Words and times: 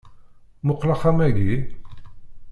Muqel 0.65 0.89
axxam-agi 0.93 1.53